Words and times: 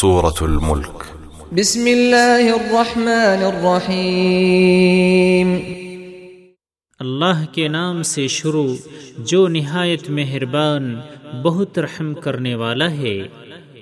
سورة 0.00 0.34
الملك. 0.40 1.04
بسم 1.52 1.86
الله 1.86 2.54
الرحمن 2.54 3.42
الرحيم 3.42 5.58
اللہ 7.00 7.52
کے 7.52 7.68
نام 7.68 8.02
سے 8.02 8.28
شروع 8.28 8.74
جو 9.18 9.48
نہایت 9.48 10.10
مہربان 10.10 11.00
بہت 11.42 11.78
رحم 11.78 12.14
کرنے 12.14 12.54
والا 12.54 12.90
ہے۔ 12.90 13.22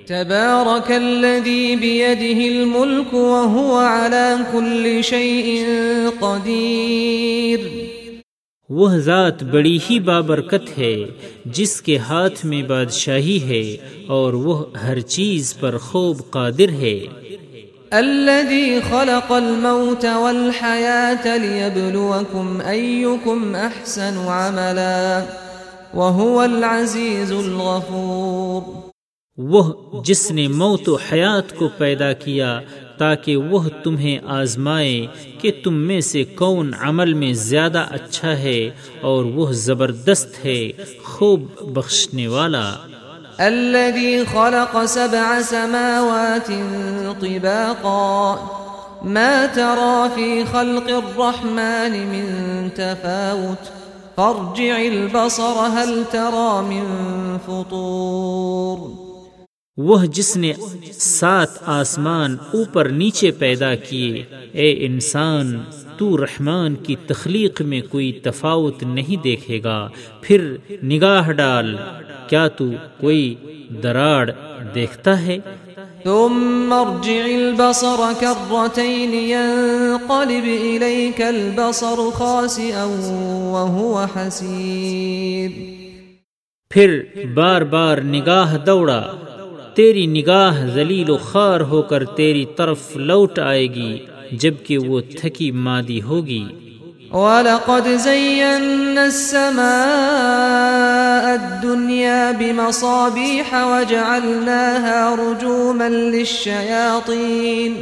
تبارك 0.05 0.91
الذي 0.91 1.75
بيده 1.75 2.55
الملك 2.55 3.13
وهو 3.13 3.77
على 3.77 4.35
كل 4.51 5.01
شيء 5.01 5.65
قدير 6.19 7.59
وہ 8.69 8.89
ذات 8.97 9.43
بڑی 9.43 9.79
ہی 9.89 9.99
بابرکت 9.99 10.77
ہے 10.77 11.05
جس 11.45 11.81
کے 11.81 11.97
ہاتھ 11.97 12.45
میں 12.45 12.63
بادشاہی 12.63 13.41
ہے 13.43 13.77
اور 14.07 14.33
وہ 14.33 14.77
ہر 14.77 14.99
چیز 14.99 15.57
پر 15.59 15.77
خوب 15.77 16.21
قادر 16.29 16.69
ہے۔ 16.69 16.99
الذي 17.91 18.79
خلق 18.89 19.31
الموت 19.31 20.05
والحياة 20.05 21.27
ليبلوكم 21.41 22.61
أيكم 22.67 23.55
أحسن 23.55 24.17
عملا 24.17 25.23
وهو 25.93 26.39
العزيز 26.39 27.31
الغفور۔ 27.31 28.89
وہ 29.37 29.73
جس 30.03 30.31
نے 30.31 30.47
موت 30.47 30.89
و 30.89 30.95
حیات 30.95 31.55
کو 31.55 31.69
پیدا 31.77 32.13
کیا 32.13 32.61
تاکہ 33.03 33.35
وہ 33.35 33.69
تمہیں 33.83 34.19
آزمائے 34.25 35.07
کہ 35.41 35.51
تم 35.63 35.73
میں 35.73 36.01
سے 36.01 36.23
کون 36.23 36.71
عمل 36.79 37.13
میں 37.13 37.33
زیادہ 37.33 37.85
اچھا 37.89 38.37
ہے 38.37 38.69
اور 39.01 39.23
وہ 39.23 39.51
زبردست 39.51 40.45
ہے، 40.45 40.71
خوب 41.03 41.43
بخشنے 41.61 42.27
والا۔ 42.27 42.73
الذي 43.37 44.17
خلق 44.31 44.77
سبع 44.87 45.41
سماوات 45.41 46.47
طباقا، 47.21 48.35
ما 49.03 49.45
ترى 49.53 50.07
في 50.15 50.43
خلق 50.51 50.87
الرحمن 50.87 51.91
من 51.91 52.67
تفاوت، 52.75 53.67
فارجع 54.15 54.75
البصر 54.75 55.67
هل 55.73 56.03
ترى 56.11 56.61
من 56.61 57.37
فطور۔ 57.45 59.02
وہ 59.77 60.05
جس 60.05 60.37
نے 60.37 60.53
سات 60.91 61.49
آسمان 61.61 62.37
اوپر 62.53 62.89
نیچے 62.89 63.31
پیدا 63.31 63.75
کیے۔ 63.75 64.23
اے 64.51 64.85
انسان 64.85 65.61
تو 65.97 66.17
رحمان 66.17 66.75
کی 66.75 66.95
تخلیق 67.07 67.61
میں 67.61 67.81
کوئی 67.89 68.11
تفاوت 68.11 68.83
نہیں 68.83 69.23
دیکھے 69.23 69.63
گا۔ 69.63 69.89
پھر 70.21 70.55
نگاہ 70.83 71.31
ڈال 71.31 71.75
کیا 72.27 72.47
تو 72.47 72.65
کوئی 72.99 73.35
دراڑ 73.83 74.29
دیکھتا 74.75 75.25
ہے؟ 75.25 75.37
ثم 76.03 76.73
ارجع 76.73 77.23
البصر 77.23 78.01
كرتين 78.19 79.13
ينقلب 79.13 80.45
إليك 80.61 81.21
البصر 81.21 82.09
خاسئا 82.13 82.85
وهو 83.53 84.05
حسير۔ 84.15 85.51
پھر 86.69 87.03
بار 87.33 87.61
بار 87.61 87.97
نگاہ 87.97 88.57
دوڑا۔ 88.65 89.11
تیری 89.75 90.05
نگاہ 90.05 90.65
ذلیل 90.73 91.09
و 91.09 91.17
خار 91.17 91.61
ہو 91.61 91.81
کر 91.81 92.05
تیری 92.05 92.45
طرف 92.57 92.79
لوٹ 92.95 93.39
آئے 93.39 93.67
گی، 93.67 94.05
جبکہ 94.31 94.77
وہ 94.77 95.01
تھکی 95.17 95.51
مادی 95.51 96.01
ہوگی۔ 96.01 96.45
ولقد 97.11 97.87
زينا 97.95 99.01
السماء 99.01 99.63
الدنيا 101.31 102.31
بمصابيح 102.39 103.53
وجعلناها 103.53 105.15
رجوما 105.15 105.89
للشياطين 105.89 107.73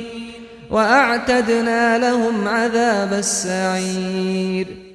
وأعتدنا 0.69 1.97
لهم 1.97 2.47
عذاب 2.47 3.13
السعير 3.13 4.90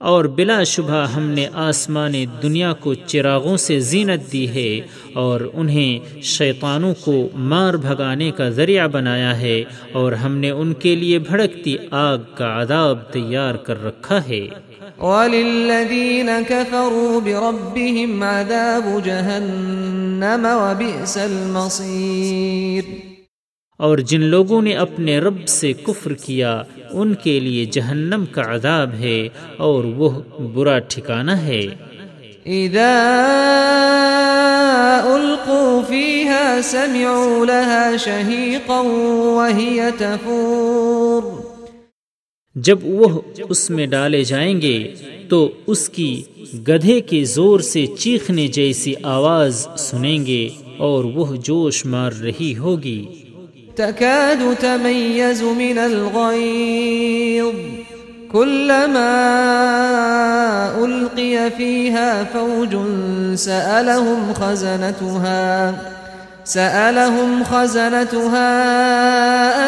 اور 0.00 0.24
بلا 0.24 0.62
شبہ 0.64 1.06
ہم 1.16 1.30
نے 1.30 1.46
آسمان 1.54 2.12
دنیا 2.42 2.72
کو 2.72 2.94
چراغوں 2.94 3.56
سے 3.56 3.80
زینت 3.80 4.32
دی 4.32 4.48
ہے 4.48 4.80
اور 5.14 5.40
انہیں 5.52 6.20
شیطانوں 6.22 6.94
کو 7.04 7.28
مار 7.34 7.74
بھگانے 7.74 8.30
کا 8.30 8.48
ذریعہ 8.48 8.86
بنایا 8.88 9.40
ہے 9.40 9.64
اور 9.92 10.12
ہم 10.12 10.36
نے 10.36 10.50
ان 10.50 10.72
کے 10.74 10.94
لیے 10.94 11.18
بھڑکتی 11.18 11.76
آگ 11.90 12.18
کا 12.34 12.62
عذاب 12.62 13.12
تیار 13.12 13.54
کر 13.54 13.84
رکھا 13.84 14.28
ہے۔ 14.28 14.46
وللذين 14.98 16.30
كفروا 16.48 17.20
بربهم 17.20 18.22
عذاب 18.22 18.88
جهنم 19.04 20.46
وبئس 20.50 21.16
المصير 21.16 23.09
اور 23.80 23.98
جن 23.98 24.20
لوگوں 24.20 24.62
نے 24.62 24.72
اپنے 24.72 25.18
رب 25.18 25.48
سے 25.48 25.72
کفر 25.72 26.12
کیا 26.12 26.62
ان 26.90 27.14
کے 27.14 27.40
لیے 27.40 27.64
جہنم 27.64 28.24
کا 28.30 28.42
عذاب 28.54 28.90
ہے 29.00 29.28
اور 29.56 29.84
وہ 29.84 30.10
برا 30.38 30.78
ٹھکانہ 30.78 31.30
ہے۔ 31.30 31.62
إذا 32.46 32.92
ألقوا 35.04 35.80
فيها 35.88 36.60
سمعوا 36.64 37.44
لها 37.44 37.96
شهيقا 37.96 38.80
وهي 39.38 39.80
تفور۔ 39.98 41.22
جب 42.54 42.78
وہ 42.82 43.20
اس 43.48 43.70
میں 43.70 43.86
ڈالے 43.86 44.24
جائیں 44.24 44.60
گے 44.60 44.94
تو 45.28 45.50
اس 45.66 45.88
کی 45.88 46.22
گدھے 46.68 47.00
کے 47.00 47.24
زور 47.24 47.60
سے 47.60 47.86
چیخنے 47.98 48.48
جیسی 48.48 48.94
آواز 49.02 49.68
سنیں 49.78 50.26
گے 50.26 50.48
اور 50.78 51.04
وہ 51.04 51.36
جوش 51.36 51.86
مار 51.86 52.12
رہی 52.22 52.56
ہوگی۔ 52.56 53.19
تكاد 53.80 54.56
تميز 54.56 55.42
من 55.42 55.78
الغيظ. 55.78 57.54
كلما 58.32 59.14
ألقي 60.84 61.50
فيها 61.50 62.24
فوج 62.24 62.76
سألهم 63.34 64.34
خزنتها. 64.34 65.74
سألهم 66.44 67.44
خزنتها، 67.44 68.50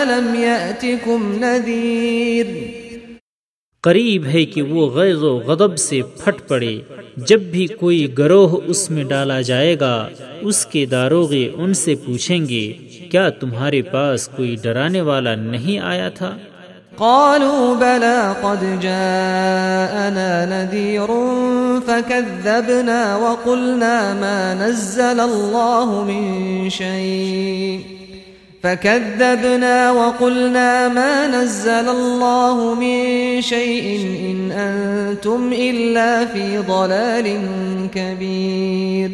ألم 0.03 0.35
يأتكم 0.35 1.39
نذير؟ 1.41 2.47
قریب 3.83 4.27
ہے 4.27 4.45
کہ 4.45 4.63
وہ 4.63 4.91
غیظ 4.91 5.23
و 5.23 5.39
غضب 5.39 5.77
سے 5.77 6.01
پھٹ 6.03 6.49
پڑے۔ 6.49 6.79
جب 7.17 7.41
بھی 7.41 7.67
کوئی 7.67 8.19
گروہ 8.19 8.57
اس 8.67 8.91
میں 8.91 9.05
ڈالا 9.05 9.41
جائے 9.41 9.77
گا، 9.81 10.09
اس 10.41 10.67
کے 10.67 10.87
داروغے 10.87 11.51
ان 11.55 11.75
سے 11.75 11.95
پوچھیں 11.95 12.49
گے، 12.49 12.73
کیا 13.11 13.29
تمہارے 13.29 13.83
پاس 13.83 14.29
کوئی 14.29 14.57
ڈرانے 14.63 15.01
والا 15.01 15.35
نہیں 15.35 15.79
آیا 15.79 16.09
تھا؟ 16.09 16.37
قالوا 16.97 17.75
بلى 17.79 18.33
قد 18.41 18.83
جاءنا 18.83 20.45
نذير 20.49 21.11
فكذبنا 21.87 23.17
وقلنا 23.17 24.15
ما 24.15 24.67
نزل 24.67 25.21
الله 25.21 26.03
من 26.07 26.69
شيء۔ 26.69 28.02
فكذبنا 28.63 29.91
وقلنا 29.91 30.89
ما 30.89 31.27
نزل 31.27 31.89
الله 31.89 32.75
من 32.81 33.41
شيء 33.41 33.87
إن 34.03 34.53
أنتم 34.53 35.51
إلا 35.57 36.25
في 36.33 36.57
ضلال 36.67 37.27
كبير 37.93 39.09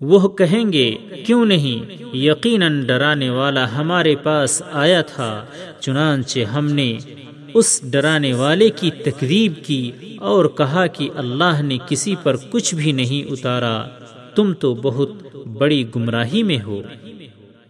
وہ 0.00 0.28
کہیں 0.28 0.72
گے، 0.72 0.94
کیوں 1.26 1.46
نہیں؟ 1.46 1.92
یقیناً 2.16 2.84
ڈرانے 2.86 3.30
والا 3.30 3.76
ہمارے 3.76 4.16
پاس 4.16 4.62
آیا 4.72 5.02
تھا، 5.02 5.44
چنانچہ 5.80 6.40
ہم 6.40 6.70
نے 6.70 6.98
اس 7.54 7.80
ڈرانے 7.84 8.32
والے 8.32 8.70
کی 8.70 8.90
تکذیب 8.90 9.52
کی 9.66 9.90
اور 10.20 10.44
کہا 10.44 10.86
کہ 10.86 11.08
اللہ 11.16 11.62
نے 11.62 11.78
کسی 11.88 12.14
پر 12.22 12.36
کچھ 12.50 12.74
بھی 12.74 12.92
نہیں 12.92 13.32
اتارا۔ 13.32 13.82
تم 14.34 14.52
تو 14.52 14.74
بہت 14.74 15.36
بڑی 15.46 15.84
گمراہی 15.96 16.42
میں 16.42 16.58
ہو۔ 16.66 16.82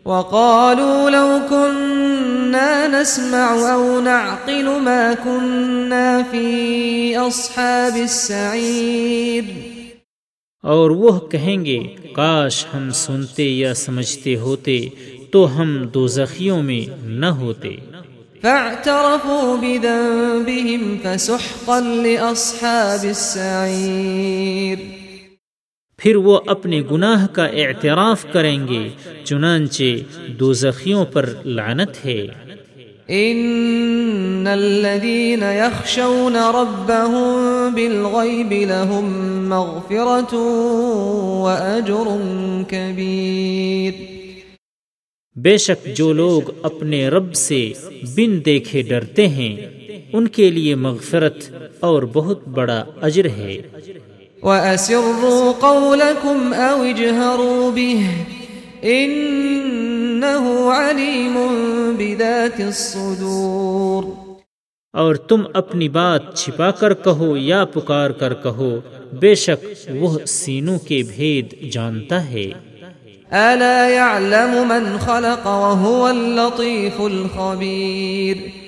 وقالوا 0.06 1.10
لو 1.10 1.38
كنا 1.50 2.86
نسمع 2.86 3.56
أو 3.72 4.00
نعقل 4.00 4.64
ما 4.64 5.14
كنا 5.24 6.22
في 6.30 7.16
أصحاب 7.16 7.96
السعير. 7.96 9.44
اور 10.62 10.90
وہ 10.90 11.18
کہیں 11.18 11.64
گے 11.64 11.78
کاش 12.12 12.66
ہم 12.74 12.90
سنتے 12.90 13.42
یا 13.42 13.74
سمجھتے 13.74 14.36
ہوتے 14.36 14.88
تو 15.30 15.60
ہم 15.60 15.86
دو 15.94 16.06
زخیوں 16.06 16.62
میں 16.62 17.06
نہ 17.06 17.26
ہوتے۔ 17.26 17.76
فاعترفوا 18.42 19.56
بذنبهم 19.60 20.96
فسحقا 21.02 21.80
لأصحاب 21.80 23.02
السعير. 23.02 24.95
پھر 25.98 26.16
وہ 26.16 26.40
اپنے 26.46 26.82
گناہ 26.90 27.26
کا 27.26 27.46
اعتراف 27.46 28.26
کریں 28.32 28.68
گے 28.68 28.88
چنانچہ 29.24 29.82
دو 30.28 30.52
زخیوں 30.52 31.04
پر 31.04 31.30
لعنت 31.44 32.06
ہے۔ 32.06 32.26
ان 33.08 34.46
الذين 34.50 35.42
يخشون 35.42 36.36
ربهم 36.36 37.74
بالغيب 37.74 38.52
لهم 38.52 39.08
مغفرة 39.48 40.36
واجر 41.42 42.08
كبير۔ 42.68 43.92
بے 45.36 45.58
شک 45.58 45.96
جو 45.96 46.12
لوگ 46.12 46.42
اپنے 46.62 47.08
رب 47.08 47.34
سے 47.34 47.72
بن 48.16 48.44
دیکھے 48.44 48.82
ڈرتے 48.82 49.28
ہیں 49.28 49.56
ان 50.12 50.28
کے 50.28 50.50
لیے 50.50 50.74
مغفرت 50.74 51.36
اور 51.80 52.02
بہت 52.12 52.48
بڑا 52.48 52.84
اجر 53.00 53.26
ہے۔ 53.36 53.56
وَأَسِرُّوا 54.46 55.52
قَوْلَكُمْ 55.52 56.54
أَوْ 56.54 56.82
اجْهَرُوا 56.82 57.70
بِهِ 57.70 58.02
إِنَّهُ 58.84 60.44
عَلِيمٌ 60.72 61.36
بِذَاتِ 61.96 62.62
الصُّدُورِ 62.62 64.04
اور 64.92 65.14
تم 65.14 65.42
اپنی 65.54 65.88
بات 65.88 66.34
چھپا 66.34 66.70
کر 66.70 66.94
کہو 66.94 67.36
یا 67.36 67.64
پکار 67.64 68.10
کر 68.10 68.34
کہو 68.34 68.80
بے 69.20 69.34
شک 69.34 69.66
وہ 70.00 70.18
سینوں 70.26 70.78
کے 70.78 71.02
بھید 71.08 71.72
جانتا 71.72 72.30
ہے۔ 72.30 72.52
أَلَا 73.32 73.88
يَعْلَمُ 73.88 74.64
مَنْ 74.64 75.00
خَلَقَ 75.00 75.48
وَهُوَ 75.48 76.08
اللَّطِيفُ 76.08 77.00
الْخَبِيرُ 77.00 78.65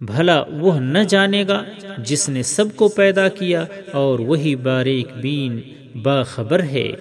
بھلا 0.00 0.44
وہ 0.52 0.80
نہ 0.80 0.98
جانے 0.98 1.44
گا 1.48 1.64
جس 1.98 2.28
نے 2.28 2.42
سب 2.42 2.64
کو 2.76 2.88
پیدا 2.88 3.28
کیا 3.28 3.64
اور 3.92 4.18
وہی 4.18 4.56
باریک 4.56 5.08
بین 5.22 5.60
باخبر 6.02 6.62
ہے۔ 6.62 6.92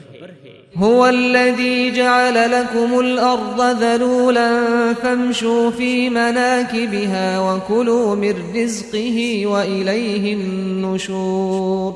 هو 0.81 1.03
الذي 1.03 1.91
جعل 1.95 2.33
لكم 2.33 2.95
الأرض 2.97 3.79
ذلولا 3.79 4.91
فامشوا 5.01 5.69
في 5.77 6.09
مناكبها 6.09 7.39
وكلوا 7.39 8.15
من 8.15 8.55
رزقه 8.55 9.17
وإليه 9.43 10.39
النشور۔ 10.39 11.91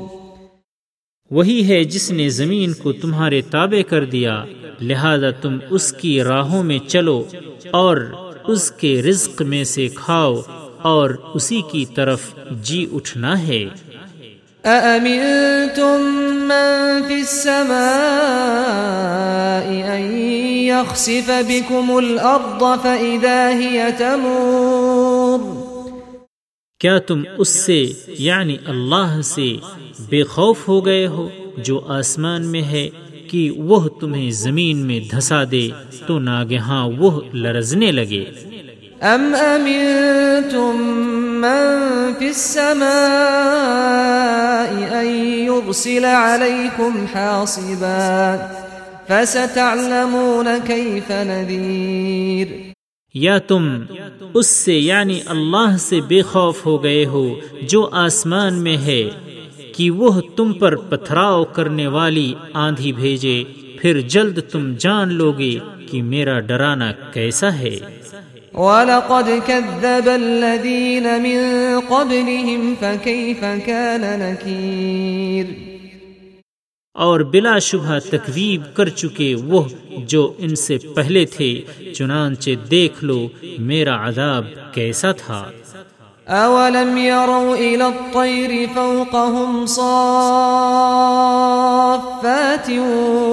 وہی 1.32 1.68
ہے 1.68 1.84
جس 1.84 2.12
نے 2.12 2.30
زمین 2.30 2.74
کو 2.74 2.92
تمہارے 2.92 3.42
تابع 3.42 3.82
کر 3.90 4.06
دیا 4.06 4.46
لہذا 4.82 5.30
تم 5.30 5.58
اس 5.70 5.94
کی 5.94 6.24
راہوں 6.24 6.64
میں 6.64 6.80
چلو 6.88 7.24
اور 7.72 7.98
اس 8.48 8.72
کے 8.72 9.02
رزق 9.02 9.42
میں 9.42 9.64
سے 9.64 9.88
کھاؤ۔ 9.88 10.42
اور 10.82 11.10
اسی 11.34 11.62
کی 11.72 11.86
طرف 11.86 12.22
جی 12.52 12.86
اٹھنا 12.94 13.48
ہے۔ 13.48 13.66
أأمنتم 14.64 16.30
من 16.34 17.02
في 17.08 17.14
السماء 17.14 19.96
أن 19.96 20.18
يخسف 20.58 21.32
بكم 21.48 21.92
الأرض 21.92 22.64
فإذا 22.82 23.50
هي 23.60 23.82
تمور۔ 23.98 25.40
کیا 26.80 27.00
تم 27.00 27.24
اس 27.38 27.50
سے 27.50 27.94
یعنی 28.08 28.58
اللہ 28.66 29.20
سے 29.24 29.56
بے 30.10 30.24
خوف 30.24 30.68
ہو 30.68 30.86
گئے 30.86 31.08
ہو 31.08 31.30
جو 31.58 31.82
آسمان 31.88 32.46
میں 32.46 32.62
ہے 32.62 32.90
کہ 33.28 33.52
وہ 33.52 33.88
تمہیں 33.88 34.32
زمین 34.32 34.78
میں 34.78 35.00
دھسا 35.00 35.44
دے 35.52 35.70
تو 36.08 36.20
ناگہاں 36.20 36.90
وہ 36.98 37.22
لرزنے 37.34 37.92
لگے۔ 37.92 38.26
أم 39.04 39.36
أمنتم 39.36 40.82
من 41.42 42.14
في 42.14 42.28
السماء 42.30 42.82
أن 45.02 45.08
يرسل 45.46 46.06
عليكم 46.06 47.08
حاصبا 47.14 48.38
فستعلمون 49.08 50.48
كيف 50.68 51.12
نذير 51.12 52.48
یا 53.14 53.38
تم 53.38 53.86
اس 54.34 54.48
سے 54.48 54.74
یعنی 54.80 55.20
اللہ 55.26 55.78
سے 55.80 56.02
بے 56.02 56.22
خوف 56.22 56.66
ہو 56.66 56.84
گئے 56.84 57.06
ہو 57.06 57.36
جو 57.62 57.90
آسمان 57.92 58.54
میں 58.64 58.78
ہے 58.78 59.10
کہ 59.76 59.92
وہ 59.92 60.22
تم 60.36 60.54
پر 60.54 60.76
پتھراؤ 60.76 61.44
کرنے 61.44 61.88
والی 61.88 62.34
آندھی 62.54 62.92
بھیجے، 62.92 63.44
پھر 63.82 64.02
جلد 64.02 64.40
تم 64.52 64.74
جان 64.80 65.14
لوگے 65.14 65.58
کہ 65.92 66.02
میرا 66.02 66.40
ڈرانا 66.40 66.92
کیسا 67.14 67.54
ہے۔ 67.54 67.78
ولقد 68.60 69.28
كذب 69.48 70.08
الذين 70.08 71.06
من 71.24 71.38
قبلهم 71.90 72.76
فكيف 72.80 73.44
كان 73.66 74.04
نكير؟ 74.20 75.46
اور 76.94 77.20
بلا 77.20 77.60
شبہ 77.60 78.00
تکذیب 78.12 78.62
کر 78.74 78.90
چکے 78.90 79.36
وہ 79.36 79.62
جو 80.08 80.34
ان 80.38 80.56
سے 80.56 80.78
پہلے 80.96 81.26
تھے 81.26 81.62
چنانچہ 81.96 82.52
دیکھ 82.72 83.04
لو 83.04 83.20
میرا 83.60 83.96
عذاب 84.08 84.44
کیسا 84.74 85.12
تھا۔ 85.12 85.42
اولم 86.28 86.98
يروا 86.98 87.54
الى 87.56 87.86
الطير 87.86 88.52
فوقهم 88.74 89.66
صافات 89.66 89.88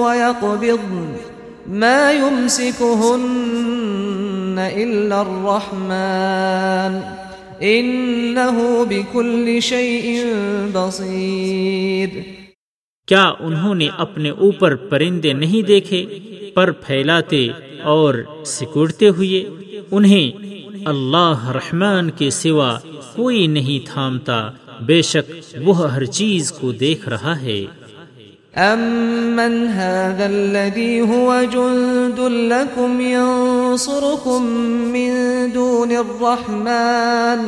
ويقبضن 0.03 1.09
ما 1.67 2.01
يمسكهن 2.11 3.27
إلا 4.59 5.21
الرحمن 5.21 6.99
إنه 7.61 8.83
بكل 8.89 9.59
شيء 9.61 10.23
بصير۔ 10.73 12.09
کیا 13.07 13.31
انہوں 13.39 13.75
نے 13.75 13.87
اپنے 13.97 14.29
اوپر 14.29 14.75
پرندے 14.75 15.33
نہیں 15.33 15.67
دیکھے 15.67 16.05
پر 16.53 16.71
پھیلاتے 16.71 17.47
اور 17.83 18.13
سکڑتے 18.45 19.09
ہوئے؟ 19.09 19.49
انہیں 19.91 20.37
اللہ 20.85 21.51
رحمان 21.51 22.09
کے 22.09 22.29
سوا 22.29 22.77
کوئی 23.15 23.47
نہیں 23.47 23.87
تھامتا 23.93 24.49
بے 24.85 25.01
شک 25.01 25.31
وہ 25.63 25.91
ہر 25.91 26.05
چیز 26.05 26.51
کو 26.51 26.71
دیکھ 26.71 27.09
رہا 27.09 27.41
ہے۔ 27.41 27.65
أمن 28.57 29.67
هذا 29.67 30.25
الذي 30.25 30.99
هو 30.99 31.33
جند 31.51 32.19
لكم 32.19 33.01
ينصركم 33.77 34.43
من 34.91 35.11
دون 35.53 35.91
الرحمن. 35.91 37.43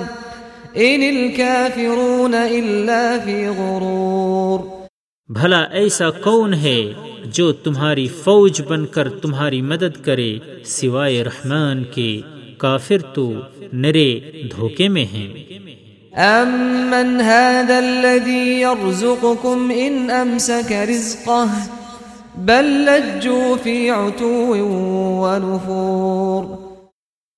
إن 0.77 1.01
الكافرون 1.01 2.33
إلا 2.33 3.17
في 3.23 3.47
غرور. 3.57 4.59
بھلا 5.27 5.61
ایسا 5.61 6.09
کون 6.09 6.53
ہے 6.53 6.93
جو 7.25 7.51
تمہاری 7.51 8.07
فوج 8.07 8.61
بن 8.61 8.85
کر 8.85 9.09
تمہاری 9.09 9.61
مدد 9.61 10.05
کرے 10.05 10.39
سوائے 10.65 11.23
رحمان 11.23 11.83
کے؟ 11.83 12.21
کافر 12.57 12.97
تو 12.97 13.33
نرے 13.73 14.19
دھوکے 14.51 14.87
میں 14.87 15.05
ہیں۔ 15.05 15.33
أمن 16.17 17.21
هذا 17.21 17.77
الذي 17.77 18.61
يرزقكم 18.61 19.71
إن 19.71 20.09
أمسك 20.09 20.71
رزقه؟ 20.71 21.78
بل 22.45 22.85
لجوا 22.85 23.55
في 23.63 23.89
عتو 23.89 24.55
ونفور 25.21 26.43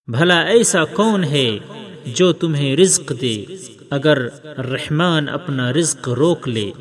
بھلا 0.07 0.41
ایسا 0.41 0.85
کون 0.85 1.23
ہے 1.23 1.57
جو 2.05 2.31
تمہیں 2.31 2.75
رزق 2.75 3.13
دے؟ 3.21 3.45
اگر 3.89 4.17
رحمان 4.57 5.29
اپنا 5.29 5.73
رزق 5.73 6.09
روک 6.09 6.47
لے 6.47 6.71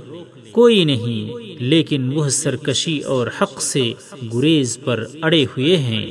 کوئی 0.53 0.85
نہیں 0.85 1.39
لیکن 1.63 2.11
وہ 2.15 2.29
سرکشی 2.29 3.01
اور 3.01 3.27
حق 3.43 3.63
سے 3.63 3.93
گریز 4.35 4.79
پر 4.85 5.05
اڑے 5.23 5.45
ہوئے 5.45 5.77
ہیں۔ 5.77 6.07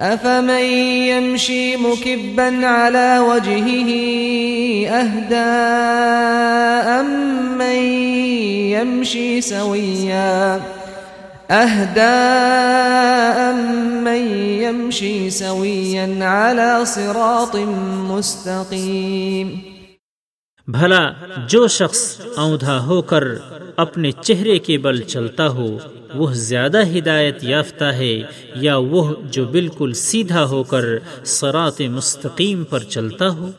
أفمن 0.00 0.64
يمشي 1.08 1.76
مكبا 1.76 2.48
على 2.68 3.10
وجهه 3.18 3.90
أهدى 5.00 5.52
أم 6.98 7.10
من 7.58 7.78
يمشي 8.74 9.40
سويا 9.40 10.58
أهداء 11.50 13.38
من 14.04 14.22
يمشي 14.62 15.30
سويا 15.30 16.24
على 16.24 16.84
صراط 16.84 17.56
مستقيم؟ 18.10 19.72
بھلا 20.68 21.02
جو 21.48 21.66
شخص 21.68 22.00
اوندھا 22.38 22.78
ہو 22.86 23.02
کر 23.02 23.24
اپنے 23.76 24.10
چہرے 24.12 24.58
کے 24.58 24.78
بل 24.78 25.00
چلتا 25.02 25.48
ہو، 25.48 25.78
وہ 26.14 26.32
زیادہ 26.32 26.82
ہدایت 26.98 27.44
یافتہ 27.44 27.84
ہے 27.84 28.22
یا 28.54 28.76
وہ 28.76 29.14
جو 29.30 29.44
بالکل 29.44 29.92
سیدھا 29.92 30.44
ہو 30.44 30.62
کر 30.62 30.84
سرات 31.24 31.80
مستقیم 31.80 32.64
پر 32.64 32.78
چلتا 32.78 33.28
ہو؟ 33.28 33.50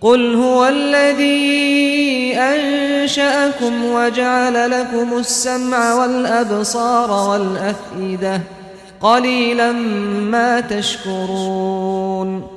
قل 0.00 0.34
هو 0.34 0.64
الذي 0.64 2.34
أنشأكم 2.34 3.84
وجعل 3.84 4.70
لكم 4.70 5.18
السمع 5.18 5.94
والأبصار 5.94 7.10
والأفئدة 7.10 8.40
قليلا 9.00 9.72
ما 10.30 10.60
تشكرون. 10.60 12.55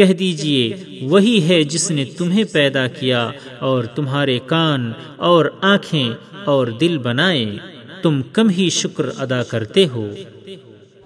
کہہ 0.00 0.06
دیجیے 0.06 0.76
وہی 1.02 1.48
ہے 1.48 1.64
جس 1.64 1.90
نے 1.90 2.04
تمہیں 2.04 2.44
پیدا 2.52 2.86
کیا 2.86 3.30
اور 3.58 3.84
تمہارے 3.84 4.38
کان 4.46 4.92
اور 5.16 5.46
آنکھیں 5.60 6.12
اور 6.44 6.66
دل 6.66 6.98
بنائے۔ 6.98 7.56
تم 8.02 8.22
کم 8.22 8.48
ہی 8.48 8.70
شکر 8.70 9.06
ادا 9.18 9.42
کرتے 9.42 9.86
ہو۔ 9.86 10.10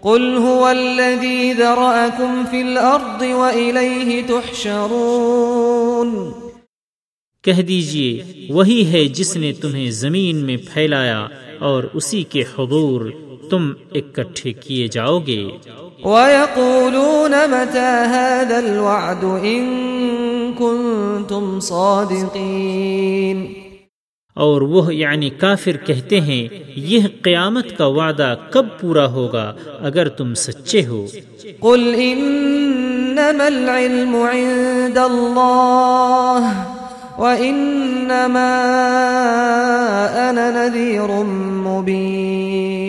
قل 0.01 0.23
هو 0.23 0.65
الذي 0.65 1.53
ذرأكم 1.53 2.45
في 2.51 2.61
الأرض 2.61 3.23
وإليه 3.23 4.27
تحشرون۔ 4.27 6.31
کہہ 7.43 7.53
دیجیے 7.53 8.23
وہی 8.49 8.93
ہے 8.93 9.05
جس 9.05 9.37
نے 9.37 9.53
تمہیں 9.53 9.91
زمین 9.91 10.37
میں 10.37 10.57
پھیلایا 10.73 11.27
اور 11.59 11.85
اسی 11.95 12.23
کے 12.23 12.41
حضور 12.41 13.11
تم 13.51 13.73
اکٹھے 13.95 14.53
کیے 14.53 14.89
جاؤ 14.89 15.19
گے۔ 15.27 15.49
ويقولون 16.05 17.33
متى 17.51 18.03
هذا 18.11 18.57
الوعد 18.57 19.25
إن 19.45 19.65
كنتم 20.59 21.59
صادقين۔ 21.61 23.53
اور 24.35 24.61
وہ 24.61 24.95
یعنی 24.95 25.31
کافر 25.31 25.77
کہتے 25.87 26.21
ہیں 26.21 26.49
یہ 26.77 27.01
قیامت 27.23 27.79
کا 27.79 27.87
وعدہ 27.87 28.35
کب 28.51 28.67
پورا 28.81 29.07
ہوگا 29.07 29.55
اگر 29.81 30.09
تم 30.09 30.35
سچے 30.35 30.87
ہو۔ 30.87 31.07
قل 31.61 31.95
إنما 31.95 33.45
العلم 33.45 34.17
عند 34.17 34.99
الله 34.99 36.53
وإنما 37.19 38.61
أنا 40.31 40.51
نذير 40.51 41.25
مبين۔ 41.45 42.84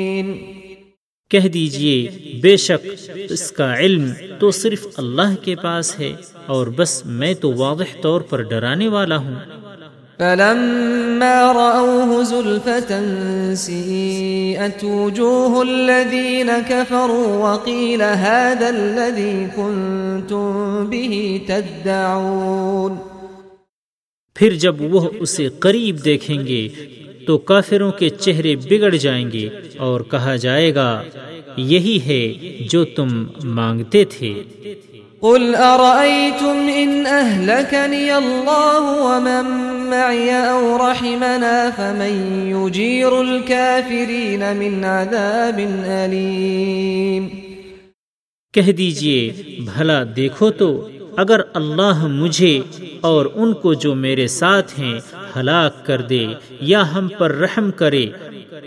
کہہ 1.29 1.47
دیجیے 1.47 2.09
بے 2.41 2.57
شک 2.57 3.11
اس 3.29 3.51
کا 3.51 3.77
علم 3.77 4.11
تو 4.39 4.51
صرف 4.51 4.87
اللہ 4.97 5.35
کے 5.41 5.55
پاس 5.55 5.99
ہے 5.99 6.13
اور 6.45 6.67
بس 6.67 7.05
میں 7.05 7.33
تو 7.33 7.53
واضح 7.53 8.01
طور 8.01 8.21
پر 8.21 8.41
ڈرانے 8.41 8.87
والا 8.87 9.17
ہوں۔ 9.17 9.35
فلما 10.17 11.53
رأوه 11.53 12.23
زلفة 12.23 12.91
سيئت 13.55 14.83
وجوه 14.83 15.61
الذين 15.61 16.49
كفروا 16.67 17.49
وقيل 17.49 18.01
هذا 18.01 18.67
الذي 18.67 19.45
كنتم 19.55 20.85
به 20.89 21.37
تدعون۔ 21.47 22.95
پھر 24.35 24.53
جب 24.53 24.81
وہ 24.81 25.09
اسے 25.19 25.47
قریب 25.59 26.05
دیکھیں 26.05 26.47
گے 26.47 26.69
تو 27.27 27.37
کافروں 27.49 27.91
کے 27.99 28.09
چہرے 28.09 28.55
بگڑ 28.69 28.95
جائیں 28.95 29.31
گے 29.31 29.47
اور 29.87 30.01
کہا 30.11 30.35
جائے 30.45 30.73
گا 30.75 30.89
یہی 31.57 31.97
ہے 32.05 32.21
جو 32.71 32.83
تم 32.95 33.09
مانگتے 33.57 34.03
تھے۔ 34.17 34.33
قل 35.21 35.55
أرأيتم 35.55 36.57
إن 36.69 37.05
أهلكني 37.07 38.17
الله 38.17 38.83
ومن 39.05 39.45
معي 39.89 40.29
أو 40.29 40.77
رحمنا 40.77 41.71
فمن 41.77 42.13
يجير 42.49 43.21
الكافرين 43.21 44.43
من 44.57 44.83
عذاب 44.83 45.59
أليم 45.85 47.27
کہہ 48.53 48.71
دیجیے 48.71 49.31
بھلا 49.73 50.03
دیکھو 50.15 50.51
تو 50.51 50.67
اگر 51.17 51.41
اللہ 51.59 52.05
مجھے 52.07 52.59
اور 53.09 53.25
ان 53.33 53.53
کو 53.61 53.73
جو 53.83 53.91
میرے 54.05 54.27
ساتھ 54.39 54.79
ہیں 54.79 54.97
ہلاک 55.35 55.85
کر 55.85 56.01
دے 56.11 56.25
یا 56.71 56.81
ہم 56.93 57.07
پر 57.17 57.29
رحم 57.43 57.67
کرے، 57.81 58.05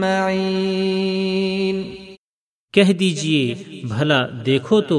معين 0.00 1.89
کہہ 2.74 2.92
دیجیے، 2.92 3.54
بھلا 3.88 4.26
دیکھو 4.46 4.80
تو، 4.80 4.98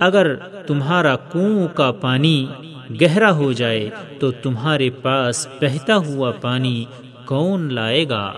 اگر 0.00 0.34
تمہارا 0.66 1.16
کنو 1.16 1.66
کا 1.68 1.90
پانی 1.92 2.46
گہرا 3.00 3.30
ہو 3.32 3.52
جائے 3.52 3.90
تو 4.20 4.30
تمہارے 4.30 4.90
پاس 4.90 5.46
بہتا 5.60 5.96
ہوا 5.96 6.30
پانی 6.40 6.84
کون 7.24 7.72
لائے 7.74 8.08
گا؟ 8.08 8.32